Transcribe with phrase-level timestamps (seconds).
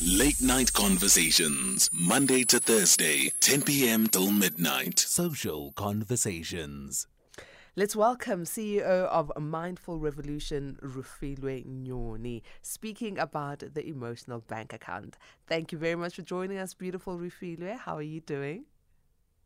[0.00, 4.06] Late Night Conversations, Monday to Thursday, 10 p.m.
[4.06, 4.96] till midnight.
[4.96, 7.08] Social Conversations.
[7.74, 15.16] Let's welcome CEO of Mindful Revolution, Refilwe Nyoni, speaking about the emotional bank account.
[15.48, 17.76] Thank you very much for joining us, beautiful Refilwe.
[17.76, 18.66] How are you doing?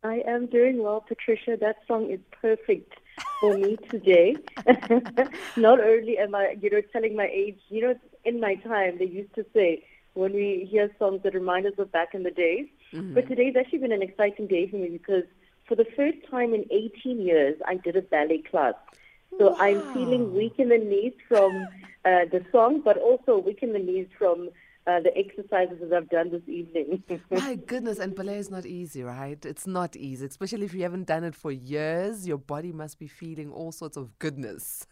[0.05, 1.57] I am doing well, Patricia.
[1.59, 2.93] That song is perfect
[3.41, 4.37] for me today.
[5.57, 7.95] Not only am I, you know, telling my age, you know,
[8.27, 9.85] in my time, they used to say,
[10.15, 12.67] when we hear songs that remind us of back in the days.
[12.93, 13.15] Mm-hmm.
[13.15, 15.25] But today's actually been an exciting day for me because
[15.67, 18.75] for the first time in 18 years, I did a ballet class.
[19.39, 19.57] So wow.
[19.59, 21.67] I'm feeling weak in the knees from
[22.05, 24.51] uh, the song, but also weak in the knees from
[24.87, 27.03] uh, the exercises that I've done this evening.
[27.31, 29.43] My goodness, and ballet is not easy, right?
[29.47, 32.27] It's not easy, especially if you haven't done it for years.
[32.27, 34.87] Your body must be feeling all sorts of goodness.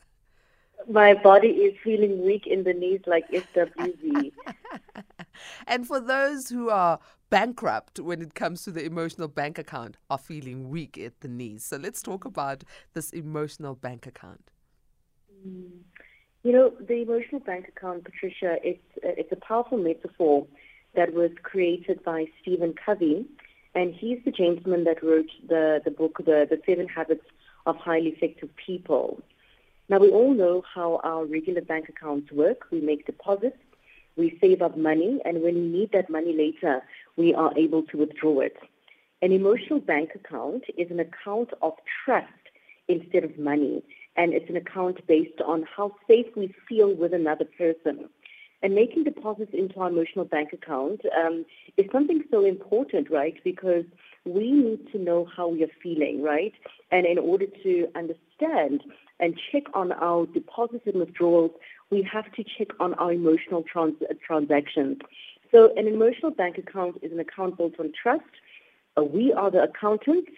[0.89, 4.33] My body is feeling weak in the knees like SWV.
[5.67, 6.99] and for those who are
[7.31, 11.65] bankrupt when it comes to the emotional bank account, are feeling weak at the knees.
[11.65, 14.51] So let's talk about this emotional bank account.
[15.47, 15.81] Mm.
[16.43, 20.47] You know, the emotional bank account, Patricia, it's, uh, it's a powerful metaphor
[20.95, 23.27] that was created by Stephen Covey.
[23.75, 27.25] And he's the gentleman that wrote the, the book, the, the Seven Habits
[27.67, 29.23] of Highly Effective People.
[29.91, 32.71] Now, we all know how our regular bank accounts work.
[32.71, 33.57] We make deposits,
[34.17, 36.81] we save up money, and when we need that money later,
[37.17, 38.57] we are able to withdraw it.
[39.21, 41.73] An emotional bank account is an account of
[42.05, 42.29] trust
[42.87, 43.83] instead of money,
[44.17, 48.09] and it's an account based on how safe we feel with another person.
[48.63, 51.45] And making deposits into our emotional bank account um,
[51.77, 53.35] is something so important, right?
[53.43, 53.87] Because
[54.25, 56.53] we need to know how we are feeling, right?
[56.93, 61.53] And in order to understand and check on our deposits and withdrawals,
[61.91, 64.99] we have to check on our emotional trans- transactions.
[65.53, 68.25] So an emotional bank account is an account built on trust.
[68.97, 70.31] Uh, we are the accountants,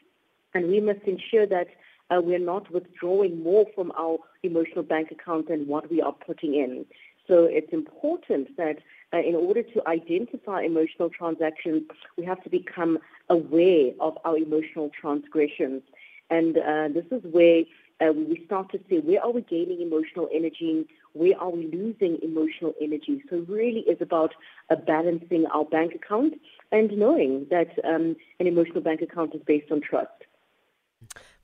[0.55, 1.69] and we must ensure that
[2.11, 6.55] uh, we're not withdrawing more from our emotional bank account than what we are putting
[6.55, 6.85] in.
[7.29, 8.79] So it's important that
[9.13, 11.83] uh, in order to identify emotional transactions,
[12.17, 12.99] we have to become
[13.29, 15.83] aware of our emotional transgressions.
[16.31, 17.63] And uh, this is where
[18.03, 22.19] uh, we start to see where are we gaining emotional energy, where are we losing
[22.23, 23.23] emotional energy.
[23.31, 24.33] So really is about
[24.71, 26.35] uh, balancing our bank account
[26.71, 30.11] and knowing that um, an emotional bank account is based on trust.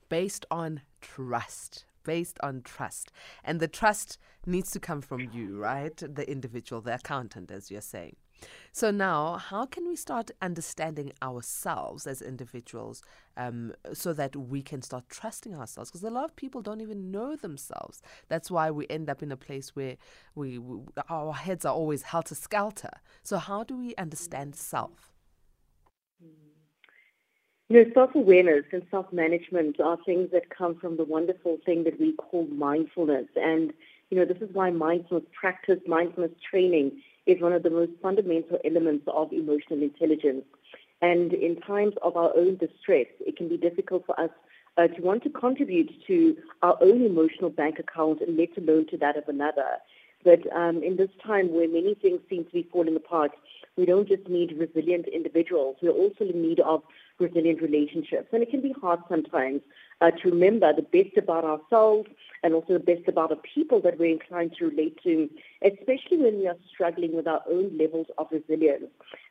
[0.09, 3.11] Based on trust based on trust.
[3.43, 5.95] And the trust needs to come from you, right?
[5.95, 8.15] The individual, the accountant, as you're saying.
[8.71, 13.01] So now, how can we start understanding ourselves as individuals
[13.35, 15.89] um, so that we can start trusting ourselves?
[15.89, 18.01] Because a lot of people don't even know themselves.
[18.27, 19.97] That's why we end up in a place where
[20.35, 20.79] we, we
[21.09, 23.01] our heads are always helter skelter.
[23.23, 25.11] So how do we understand self?
[27.71, 32.13] You know, self-awareness and self-management are things that come from the wonderful thing that we
[32.13, 33.27] call mindfulness.
[33.35, 33.73] And,
[34.09, 38.57] you know, this is why mindfulness practice, mindfulness training is one of the most fundamental
[38.65, 40.45] elements of emotional intelligence.
[41.01, 44.31] And in times of our own distress, it can be difficult for us
[44.77, 48.97] uh, to want to contribute to our own emotional bank account and let alone to
[48.97, 49.77] that of another.
[50.23, 53.31] But um, in this time where many things seem to be falling apart,
[53.77, 55.77] we don't just need resilient individuals.
[55.81, 56.81] We're also in need of
[57.19, 58.27] resilient relationships.
[58.33, 59.61] And it can be hard sometimes
[60.01, 62.09] uh, to remember the best about ourselves
[62.43, 65.29] and also the best about the people that we're inclined to relate to,
[65.61, 68.85] especially when we are struggling with our own levels of resilience.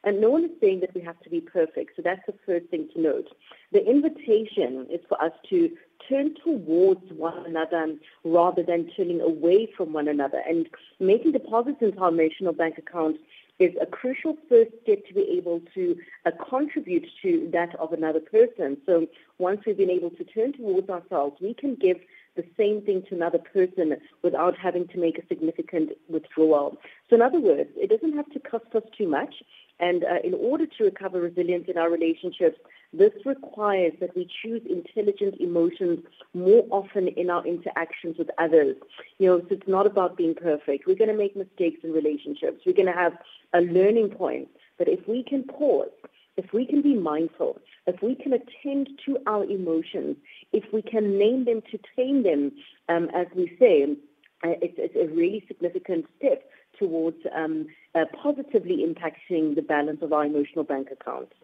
[0.04, 2.66] And no one is saying that we have to be perfect, so that's the first
[2.66, 3.28] thing to note.
[3.72, 5.70] The invitation is for us to
[6.08, 10.68] turn towards one another rather than turning away from one another and
[11.00, 13.16] making deposits into our emotional bank account
[13.58, 15.96] is a crucial first step to be able to
[16.26, 18.76] uh, contribute to that of another person.
[18.86, 19.06] So
[19.38, 21.96] once we've been able to turn towards ourselves, we can give
[22.36, 26.78] the same thing to another person without having to make a significant withdrawal.
[27.10, 29.34] So in other words, it doesn't have to cost us too much.
[29.80, 32.58] And uh, in order to recover resilience in our relationships,
[32.92, 38.76] this requires that we choose intelligent emotions more often in our interactions with others.
[39.18, 40.86] You know, so it's not about being perfect.
[40.86, 42.62] We're going to make mistakes in relationships.
[42.64, 43.18] We're going to have
[43.52, 44.48] a learning point.
[44.78, 45.90] But if we can pause,
[46.38, 50.16] if we can be mindful, if we can attend to our emotions,
[50.52, 52.52] if we can name them to tame them,
[52.88, 53.96] um, as we say,
[54.44, 56.48] uh, it's, it's, a really significant step
[56.78, 61.34] towards um, uh, positively impacting the balance of our emotional bank accounts.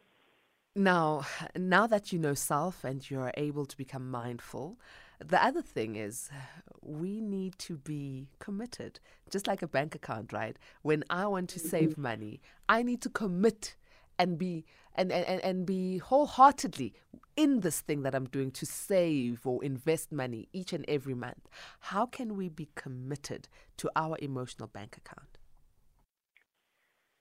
[0.74, 1.26] Now,
[1.56, 4.78] now that you know self and you're able to become mindful,
[5.24, 6.30] the other thing is
[6.82, 9.00] we need to be committed,
[9.30, 10.56] just like a bank account, right?
[10.82, 12.02] When I want to save mm-hmm.
[12.02, 13.76] money, I need to commit
[14.18, 14.64] and be
[14.96, 16.92] and, and, and be wholeheartedly
[17.36, 21.48] in this thing that I'm doing to save or invest money each and every month.
[21.80, 23.48] How can we be committed
[23.78, 25.38] to our emotional bank account?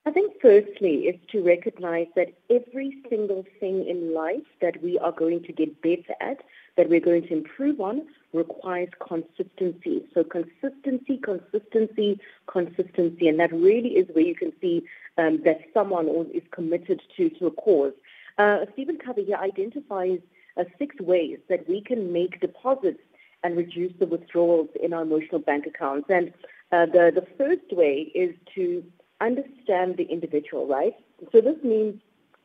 [0.06, 5.14] I think firstly is to recognize that every single thing in life that we are
[5.14, 6.40] going to get better at,
[6.76, 10.06] that we're going to improve on, requires consistency.
[10.14, 13.30] So consistency, consistency, consistency.
[13.30, 14.84] And that really is where you can see
[15.18, 17.94] um, that someone is committed to, to a cause.
[18.38, 20.20] Uh, Stephen Covey here identifies
[20.58, 23.00] uh, six ways that we can make deposits
[23.44, 26.10] and reduce the withdrawals in our emotional bank accounts.
[26.10, 26.34] And
[26.74, 28.84] uh, the, the first way is to
[29.22, 30.96] understand the individual, right?
[31.32, 32.00] So this means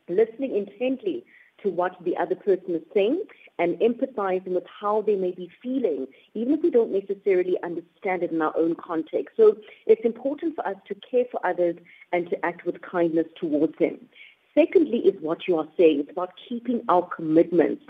[0.09, 1.25] listening intently
[1.62, 3.23] to what the other person is saying
[3.59, 8.31] and empathizing with how they may be feeling, even if we don't necessarily understand it
[8.31, 9.37] in our own context.
[9.37, 9.56] So
[9.87, 11.76] it's important for us to care for others
[12.12, 13.99] and to act with kindness towards them.
[14.55, 16.00] Secondly, is what you are saying.
[16.00, 17.85] It's about keeping our commitments.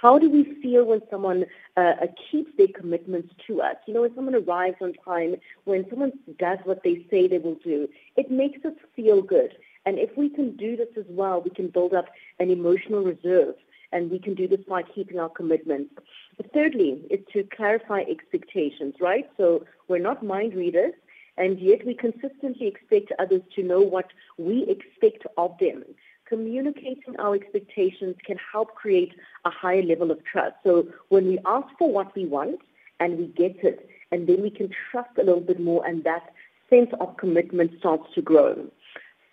[0.00, 1.46] How do we feel when someone
[1.76, 3.76] uh, uh, keeps their commitments to us?
[3.86, 7.58] You know, when someone arrives on time, when someone does what they say they will
[7.64, 9.52] do, it makes us feel good.
[9.86, 12.06] And if we can do this as well, we can build up
[12.38, 13.54] an emotional reserve
[13.92, 15.94] and we can do this by keeping our commitments.
[16.36, 19.28] But thirdly, is to clarify expectations, right?
[19.36, 20.94] So we're not mind readers,
[21.36, 24.06] and yet we consistently expect others to know what
[24.36, 25.84] we expect of them
[26.28, 29.12] communicating our expectations can help create
[29.44, 30.56] a higher level of trust.
[30.64, 32.60] So when we ask for what we want
[33.00, 36.32] and we get it, and then we can trust a little bit more, and that
[36.70, 38.66] sense of commitment starts to grow.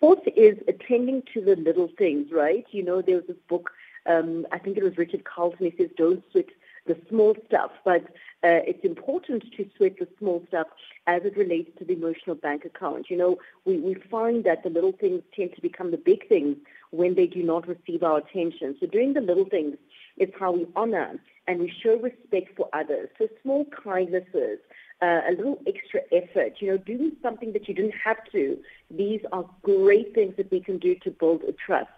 [0.00, 2.66] Fourth is attending to the little things, right?
[2.72, 3.70] You know, there was this book,
[4.06, 6.46] um, I think it was Richard Carlson, he says, Don't sweat
[6.86, 8.02] the small stuff, but
[8.44, 10.66] uh, it's important to sweat the small stuff
[11.06, 13.08] as it relates to the emotional bank account.
[13.08, 16.56] You know, we, we find that the little things tend to become the big things
[16.90, 18.76] when they do not receive our attention.
[18.80, 19.76] So doing the little things
[20.16, 23.08] is how we honor and we show respect for others.
[23.18, 24.58] So small kindnesses,
[25.00, 28.58] uh, a little extra effort, you know, doing something that you didn't have to.
[28.90, 31.90] These are great things that we can do to build a trust.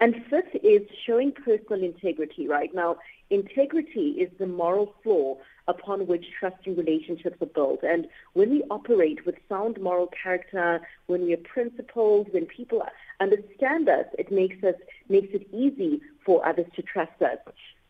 [0.00, 2.74] And fifth is showing personal integrity, right?
[2.74, 2.96] Now,
[3.30, 7.82] integrity is the moral floor upon which trusting relationships are built.
[7.82, 12.82] And when we operate with sound moral character, when we are principled, when people
[13.20, 14.74] understand us, it makes us
[15.08, 17.38] makes it easy for others to trust us.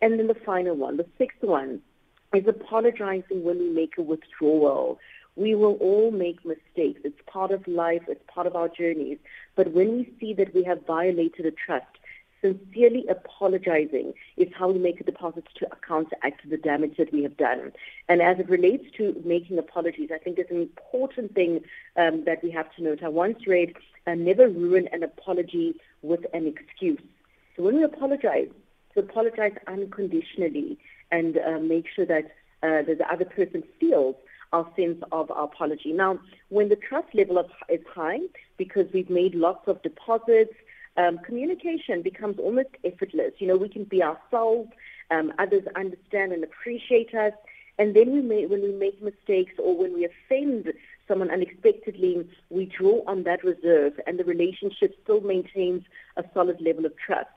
[0.00, 1.80] And then the final one, the sixth one,
[2.34, 4.98] is apologizing when we make a withdrawal.
[5.36, 7.00] We will all make mistakes.
[7.04, 8.02] It's part of life.
[8.06, 9.18] It's part of our journeys.
[9.56, 11.86] But when we see that we have violated a trust,
[12.44, 17.36] sincerely apologizing is how we make a deposit to counteract the damage that we have
[17.38, 17.72] done.
[18.08, 21.60] And as it relates to making apologies, I think it's an important thing
[21.96, 23.02] um, that we have to note.
[23.02, 23.74] I once read,
[24.06, 27.00] uh, never ruin an apology with an excuse.
[27.56, 28.48] So when we apologize,
[28.92, 30.78] to apologize unconditionally
[31.10, 32.26] and uh, make sure that,
[32.62, 34.16] uh, that the other person feels
[34.52, 35.92] our sense of our apology.
[35.92, 36.18] Now,
[36.50, 38.20] when the trust level is high,
[38.56, 40.54] because we've made lots of deposits,
[40.96, 43.32] um, communication becomes almost effortless.
[43.38, 44.70] You know, we can be ourselves,
[45.10, 47.32] um, others understand and appreciate us,
[47.78, 50.72] and then we may, when we make mistakes or when we offend
[51.08, 55.82] someone unexpectedly, we draw on that reserve, and the relationship still maintains
[56.16, 57.28] a solid level of trust.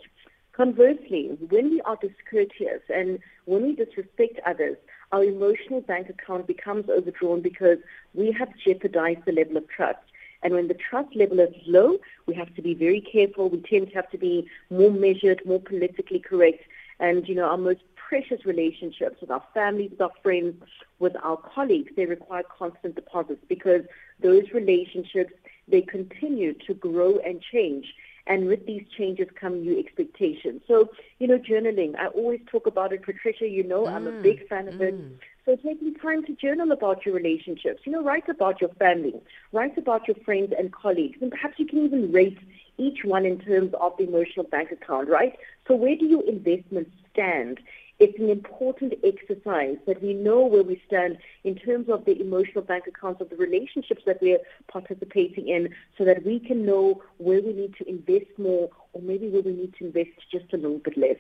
[0.54, 4.78] Conversely, when we are discourteous and when we disrespect others,
[5.12, 7.78] our emotional bank account becomes overdrawn because
[8.16, 10.00] we have jeopardized the level of trust.
[10.44, 13.50] And when the trust level is low, we have to be very careful.
[13.50, 16.64] We tend to have to be more measured, more politically correct.
[17.00, 20.56] And, you know, our most precious relationships with our families, with our friends,
[21.00, 23.82] with our colleagues, they require constant deposits because
[24.22, 25.34] those relationships,
[25.68, 27.94] they continue to grow and change.
[28.28, 30.62] And with these changes come new expectations.
[30.68, 33.04] So, you know, journaling, I always talk about it.
[33.04, 34.82] Patricia, you know, mm, I'm a mm, big fan of mm.
[34.82, 35.20] it.
[35.46, 39.14] So taking time to journal about your relationships, you know, write about your family,
[39.54, 42.38] write about your friends and colleagues, and perhaps you can even rate
[42.78, 45.34] each one in terms of the emotional bank account, right?
[45.68, 47.60] So where do your investments stand?
[48.00, 52.64] It's an important exercise that we know where we stand in terms of the emotional
[52.64, 54.40] bank accounts of the relationships that we're
[54.72, 59.30] participating in so that we can know where we need to invest more or maybe
[59.30, 61.18] where we need to invest just a little bit less.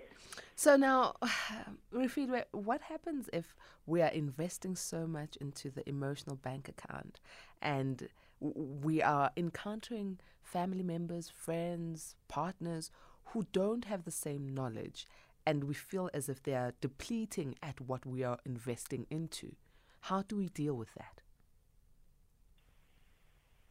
[0.55, 1.15] So now,
[1.93, 3.55] Refilwe, what happens if
[3.87, 7.19] we are investing so much into the emotional bank account
[7.61, 8.07] and
[8.39, 12.91] we are encountering family members, friends, partners
[13.31, 15.07] who don't have the same knowledge
[15.47, 19.55] and we feel as if they are depleting at what we are investing into.
[20.01, 21.21] How do we deal with that?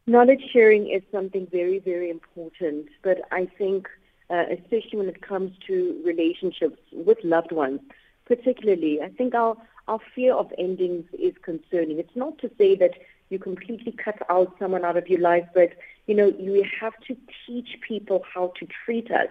[0.07, 3.87] Knowledge sharing is something very, very important, but I think,
[4.31, 7.81] uh, especially when it comes to relationships with loved ones,
[8.25, 9.55] particularly, I think our,
[9.87, 11.99] our fear of endings is concerning.
[11.99, 12.95] It's not to say that
[13.29, 15.73] you completely cut out someone out of your life, but
[16.07, 17.15] you know, you have to
[17.45, 19.29] teach people how to treat us.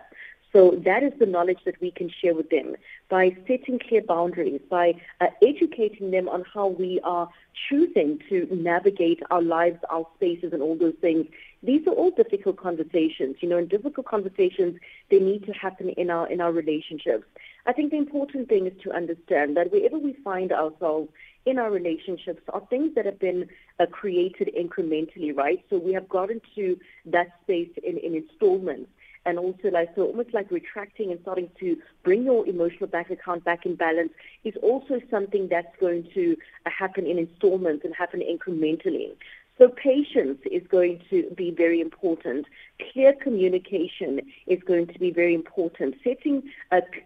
[0.53, 2.77] So that is the knowledge that we can share with them
[3.09, 7.29] by setting clear boundaries, by uh, educating them on how we are
[7.69, 11.27] choosing to navigate our lives, our spaces, and all those things.
[11.63, 13.37] These are all difficult conversations.
[13.41, 14.79] You know, and difficult conversations
[15.11, 17.25] they need to happen in our in our relationships.
[17.67, 21.11] I think the important thing is to understand that wherever we find ourselves
[21.47, 23.49] in our relationships are things that have been
[23.81, 25.65] uh, created incrementally, right?
[25.71, 28.91] So we have gotten to that space in, in installments.
[29.27, 33.45] And also, like, so almost like retracting and starting to bring your emotional bank account
[33.45, 34.13] back in balance
[34.45, 39.11] is also something that's going to uh, happen in installments and happen incrementally.
[39.59, 42.45] So patience is going to be very important.
[42.93, 45.95] Clear communication is going to be very important.
[46.05, 46.43] Setting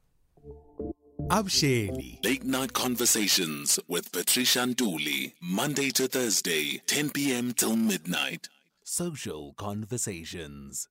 [1.30, 2.24] Abusheli.
[2.24, 5.34] Late night conversations with Patricia Nduli.
[5.42, 7.54] Monday to Thursday, 10 p.m.
[7.54, 8.50] till midnight.
[8.84, 10.88] Social conversations.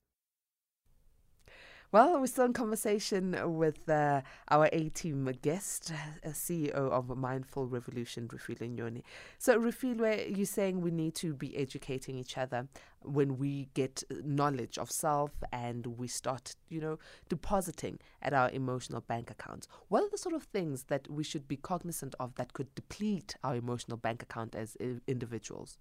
[1.93, 5.91] Well, we're still in conversation with uh, our A team guest,
[6.25, 9.03] uh, CEO of Mindful Revolution, Refilwe Nyoni.
[9.39, 12.69] So, Refilwe, you're saying we need to be educating each other
[13.01, 19.01] when we get knowledge of self and we start, you know, depositing at our emotional
[19.01, 19.67] bank accounts.
[19.89, 23.35] What are the sort of things that we should be cognizant of that could deplete
[23.43, 25.77] our emotional bank account as individuals?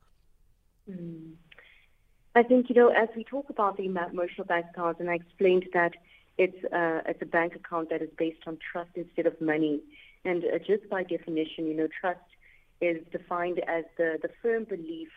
[0.90, 1.34] Mm.
[2.34, 5.66] I think, you know, as we talk about the emotional bank account, and I explained
[5.72, 5.92] that
[6.38, 9.80] it's, uh, it's a bank account that is based on trust instead of money.
[10.24, 12.20] And uh, just by definition, you know, trust
[12.80, 15.08] is defined as the, the firm belief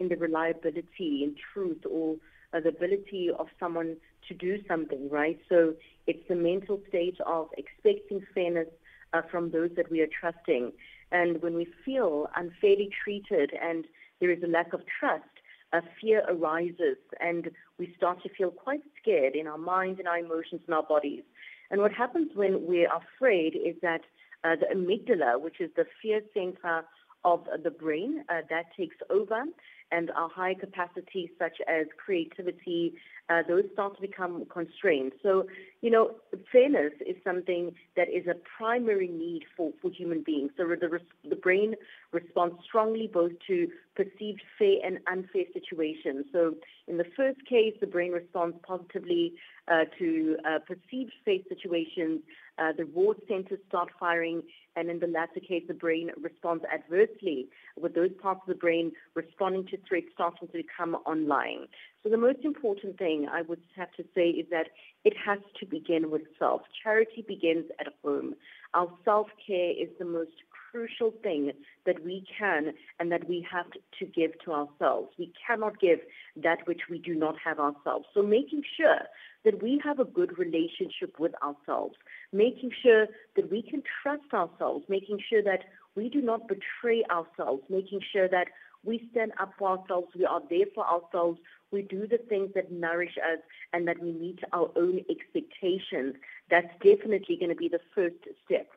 [0.00, 2.16] in the reliability in truth or
[2.54, 3.96] uh, the ability of someone
[4.28, 5.38] to do something, right?
[5.48, 5.74] So
[6.06, 8.68] it's the mental state of expecting fairness
[9.12, 10.72] uh, from those that we are trusting.
[11.10, 13.84] And when we feel unfairly treated and
[14.20, 15.24] there is a lack of trust,
[15.72, 20.18] a fear arises and we start to feel quite scared in our minds and our
[20.18, 21.22] emotions and our bodies.
[21.70, 24.02] And what happens when we're afraid is that
[24.44, 26.84] uh, the amygdala, which is the fear center
[27.24, 29.44] of the brain, uh, that takes over
[29.92, 32.94] and our high capacities such as creativity,
[33.28, 35.12] uh, those start to become constrained.
[35.22, 35.46] So,
[35.82, 36.12] you know,
[36.50, 40.52] fairness is something that is a primary need for, for human beings.
[40.56, 41.74] So the, the brain
[42.12, 46.26] responds strongly both to perceived fair and unfair situations.
[46.32, 46.54] So
[46.86, 49.34] in the first case, the brain responds positively
[49.66, 52.20] uh, to uh, perceived fair situations.
[52.58, 54.42] Uh, the reward centers start firing,
[54.76, 57.48] and in the latter case, the brain responds adversely,
[57.80, 61.66] with those parts of the brain responding to threats starting to come online.
[62.02, 64.68] So the most important thing I would have to say is that
[65.04, 66.62] it has to begin with self.
[66.82, 68.34] Charity begins at home.
[68.74, 70.32] Our self-care is the most
[70.72, 71.52] crucial thing
[71.86, 73.66] that we can and that we have
[73.98, 75.10] to give to ourselves.
[75.18, 76.00] We cannot give
[76.42, 78.06] that which we do not have ourselves.
[78.14, 79.02] So making sure
[79.44, 81.96] that we have a good relationship with ourselves,
[82.32, 87.62] making sure that we can trust ourselves, making sure that we do not betray ourselves,
[87.68, 88.48] making sure that
[88.84, 91.38] we stand up for ourselves, we are there for ourselves,
[91.70, 93.38] we do the things that nourish us
[93.72, 96.16] and that we meet our own expectations.
[96.50, 98.68] That's definitely going to be the first step.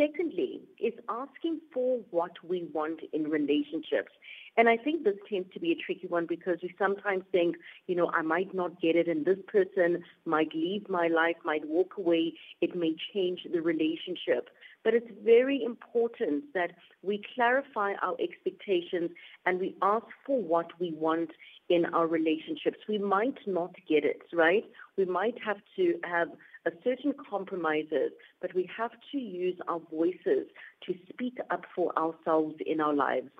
[0.00, 4.12] Secondly, is asking for what we want in relationships.
[4.56, 7.94] And I think this tends to be a tricky one because we sometimes think, you
[7.94, 11.98] know, I might not get it and this person might leave my life, might walk
[11.98, 12.32] away.
[12.62, 14.48] It may change the relationship.
[14.82, 16.70] But it's very important that
[17.02, 19.10] we clarify our expectations
[19.44, 21.30] and we ask for what we want
[21.70, 22.78] in our relationships.
[22.88, 24.64] We might not get it, right?
[24.98, 26.28] We might have to have
[26.66, 28.12] a certain compromises,
[28.42, 30.48] but we have to use our voices
[30.86, 33.30] to speak up for ourselves in our lives.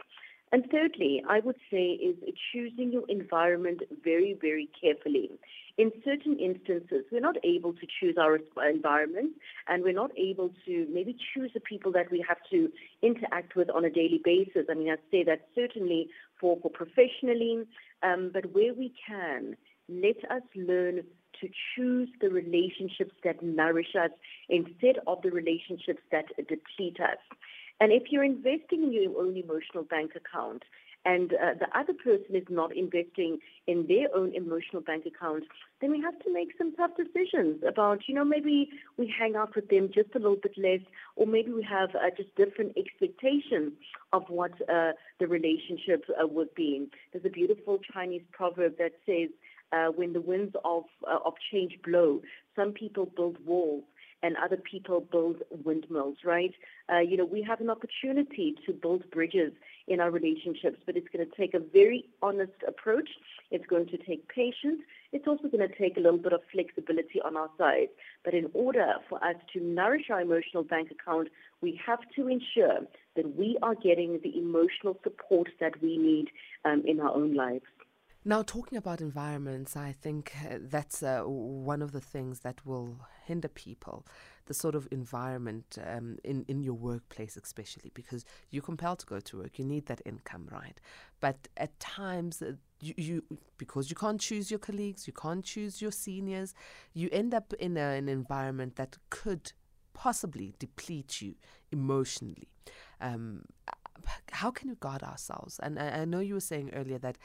[0.53, 2.17] And thirdly, I would say is
[2.53, 5.31] choosing your environment very, very carefully.
[5.79, 8.37] In certain instances, we're not able to choose our
[8.69, 9.33] environment
[9.69, 12.69] and we're not able to maybe choose the people that we have to
[13.01, 14.67] interact with on a daily basis.
[14.69, 16.09] I mean, I'd say that certainly
[16.41, 17.65] for, for professionally,
[18.03, 19.57] um, but where we can,
[19.89, 21.03] let us learn
[21.41, 24.11] to choose the relationships that nourish us
[24.49, 27.19] instead of the relationships that deplete us.
[27.81, 30.65] And if you're investing in your own emotional bank account
[31.07, 35.45] and uh, the other person is not investing in their own emotional bank account,
[35.81, 38.69] then we have to make some tough decisions about, you know, maybe
[38.99, 40.81] we hang out with them just a little bit less,
[41.17, 43.73] or maybe we have uh, just different expectations
[44.13, 46.87] of what uh, the relationship uh, would be.
[47.13, 49.31] There's a beautiful Chinese proverb that says,
[49.73, 52.21] uh, when the winds of, uh, of change blow,
[52.57, 53.85] some people build walls
[54.23, 56.55] and other people build windmills, right?
[56.93, 59.53] Uh, you know, we have an opportunity to build bridges
[59.89, 63.09] in our relationships, but it's going to take a very honest approach.
[63.51, 64.83] It's going to take patience.
[65.13, 67.89] It's also going to take a little bit of flexibility on our side.
[68.25, 71.29] But in order for us to nourish our emotional bank account,
[71.61, 72.81] we have to ensure
[73.17, 76.29] that we are getting the emotional support that we need
[76.65, 77.65] um, in our own lives.
[78.23, 82.99] Now, talking about environments, I think uh, that's uh, one of the things that will
[83.25, 84.07] hinder people,
[84.45, 89.21] the sort of environment um, in, in your workplace, especially because you're compelled to go
[89.21, 89.59] to work.
[89.59, 90.79] You need that income, right?
[91.21, 93.25] But at times, uh, you, you
[93.57, 96.53] because you can't choose your colleagues, you can't choose your seniors,
[96.93, 99.53] you end up in a, an environment that could
[99.95, 101.37] possibly deplete you
[101.73, 102.49] emotionally.
[103.01, 103.45] Um,
[104.33, 105.59] how can we guard ourselves?
[105.63, 107.19] And I, I, know you were saying earlier that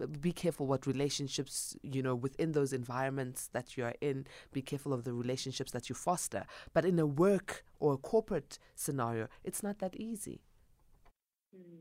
[0.00, 4.62] uh, be careful what relationships, you know, within those environments that you are in, be
[4.62, 6.44] careful of the relationships that you foster.
[6.72, 10.40] But in a work or a corporate scenario, it's not that easy.
[11.54, 11.78] Hmm.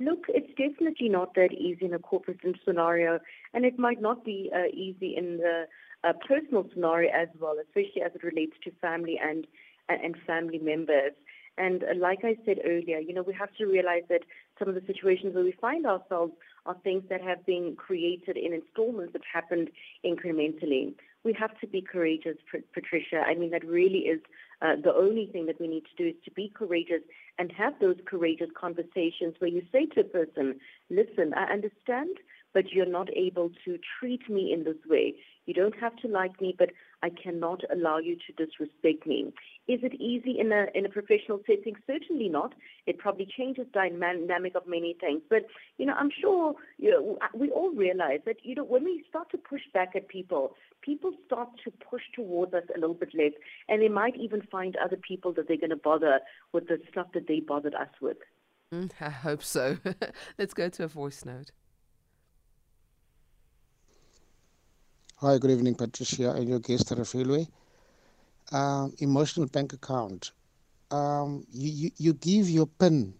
[0.00, 3.20] Look, it's definitely not that easy in a corporate scenario,
[3.52, 5.66] and it might not be uh, easy in the
[6.02, 9.46] uh, personal scenario as well, especially as it relates to family and
[9.88, 11.12] and family members.
[11.56, 14.22] And uh, like I said earlier, you know, we have to realize that
[14.58, 16.32] some of the situations where we find ourselves
[16.66, 19.70] are things that have been created in installments that happened
[20.04, 20.94] incrementally.
[21.24, 22.36] We have to be courageous,
[22.72, 23.22] Patricia.
[23.26, 24.20] I mean, that really is
[24.62, 27.02] uh, the only thing that we need to do is to be courageous
[27.38, 32.16] and have those courageous conversations where you say to a person, listen, I understand,
[32.54, 35.14] but you're not able to treat me in this way.
[35.46, 36.70] You don't have to like me, but
[37.02, 39.32] I cannot allow you to disrespect me.
[39.68, 41.74] Is it easy in a in a professional setting?
[41.86, 42.54] Certainly not.
[42.86, 45.20] It probably changes the dynamic of many things.
[45.28, 49.04] But you know, I'm sure you know, we all realize that you know when we
[49.08, 53.14] start to push back at people, people start to push towards us a little bit
[53.14, 53.32] less,
[53.68, 56.20] and they might even find other people that they're going to bother
[56.52, 58.18] with the stuff that they bothered us with.
[58.72, 59.76] Mm, I hope so.
[60.38, 61.50] Let's go to a voice note.
[65.24, 67.48] Hi, good evening, Patricia, and your guest, Refilwe
[68.52, 70.32] um, emotional bank account,
[70.90, 73.14] um, you, you, you give your PIN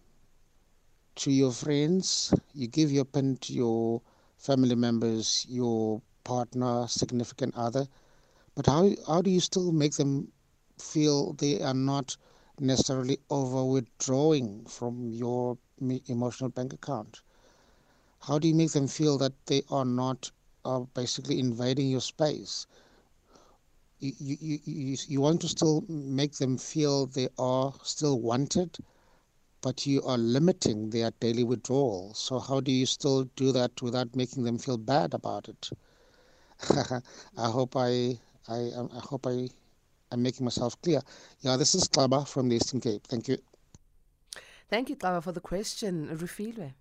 [1.15, 4.03] to your friends, you give your PIN to your
[4.37, 7.89] family members, your partner, significant other,
[8.55, 10.31] but how, how do you still make them
[10.79, 12.19] feel they are not
[12.61, 15.57] necessarily over withdrawing from your
[16.09, 17.23] emotional bank account?
[18.21, 20.31] How do you make them feel that they are not
[20.65, 22.67] uh, basically invading your space?
[24.05, 28.77] you, you, you, you want to still make them feel they are still wanted,
[29.63, 32.13] but you are limiting their daily withdrawal.
[32.15, 35.71] So how do you still do that without making them feel bad about it?
[37.39, 38.59] I hope I, I,
[38.97, 39.49] I hope I,
[40.13, 41.01] I'm making myself clear.
[41.41, 43.07] Yeah, this is Klaba from the Eastern Cape.
[43.07, 43.39] Thank you.
[44.69, 46.09] Thank you, Klaba, for the question.
[46.09, 46.75] Refilwe,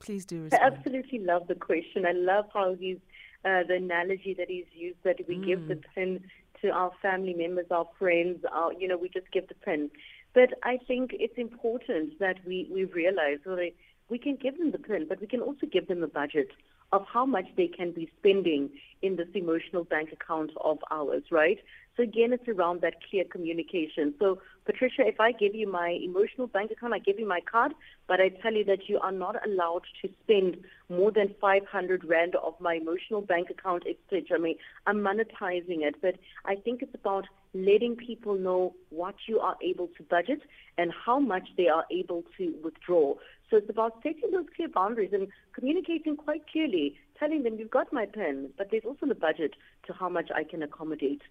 [0.00, 0.62] please do respond.
[0.62, 2.06] I absolutely love the question.
[2.06, 2.98] I love how he's
[3.44, 5.46] uh, the analogy that he's used that we mm.
[5.46, 5.84] give the mm.
[5.94, 6.24] pin
[6.62, 9.90] to our family members, our friends, our, you know, we just give the pin.
[10.34, 13.70] But I think it's important that we, we realize that
[14.08, 16.48] we can give them the pin, but we can also give them a budget
[16.92, 18.70] of how much they can be spending
[19.02, 21.58] in this emotional bank account of ours, right?
[21.96, 24.14] So again, it's around that clear communication.
[24.20, 27.72] So Patricia, if I give you my emotional bank account, I give you my card,
[28.06, 32.36] but I tell you that you are not allowed to spend more than 500 rand
[32.36, 34.38] of my emotional bank account, etc.
[34.38, 39.40] I mean, I'm monetizing it, but I think it's about letting people know what you
[39.40, 40.40] are able to budget
[40.76, 43.14] and how much they are able to withdraw.
[43.50, 47.92] So it's about setting those clear boundaries and communicating quite clearly, telling them you've got
[47.92, 49.54] my pen, but there's also the budget
[49.86, 51.22] to how much I can accommodate.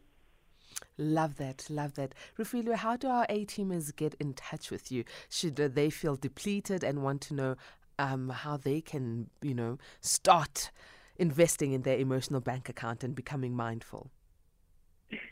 [0.97, 2.13] Love that, love that.
[2.38, 5.03] Refilwe, how do our A teamers get in touch with you?
[5.30, 7.56] Should they feel depleted and want to know
[7.99, 10.71] um, how they can, you know, start
[11.17, 14.12] investing in their emotional bank account and becoming mindful?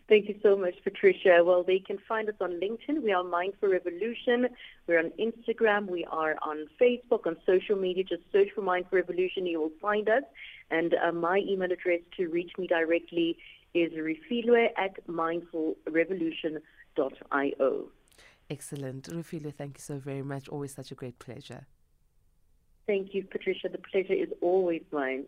[0.08, 1.42] Thank you so much, Patricia.
[1.44, 3.02] Well, they can find us on LinkedIn.
[3.02, 4.48] We are Mindful Revolution.
[4.86, 5.88] We're on Instagram.
[5.88, 8.04] We are on Facebook, on social media.
[8.04, 9.48] Just search for Mindful Revolution.
[9.48, 10.22] You will find us.
[10.70, 13.40] And uh, my email address to reach me directly
[13.74, 17.86] is refilwe at mindfulrevolution.io.
[18.50, 19.10] Excellent.
[19.10, 20.48] Refilwe, thank you so very much.
[20.50, 21.66] Always such a great pleasure.
[22.86, 23.70] Thank you, Patricia.
[23.70, 25.26] The pleasure is always mine.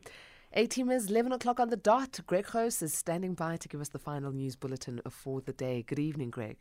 [0.58, 2.20] A teamers, 11 o'clock on the dot.
[2.26, 5.84] Greg Host is standing by to give us the final news bulletin for the day.
[5.84, 6.58] Good evening, Greg.